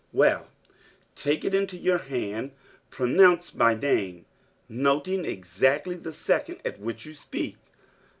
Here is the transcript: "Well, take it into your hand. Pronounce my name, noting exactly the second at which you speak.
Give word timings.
"Well, 0.23 0.47
take 1.13 1.45
it 1.45 1.53
into 1.53 1.77
your 1.77 1.99
hand. 1.99 2.53
Pronounce 2.89 3.53
my 3.53 3.75
name, 3.75 4.25
noting 4.67 5.25
exactly 5.25 5.93
the 5.95 6.11
second 6.11 6.57
at 6.65 6.79
which 6.79 7.05
you 7.05 7.13
speak. 7.13 7.57